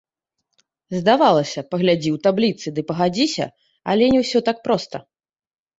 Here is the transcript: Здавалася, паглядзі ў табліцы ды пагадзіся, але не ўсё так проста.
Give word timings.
Здавалася, 0.99 1.59
паглядзі 1.73 2.09
ў 2.15 2.23
табліцы 2.29 2.67
ды 2.79 2.87
пагадзіся, 2.89 3.45
але 3.95 4.03
не 4.17 4.25
ўсё 4.25 4.39
так 4.51 4.57
проста. 4.67 4.97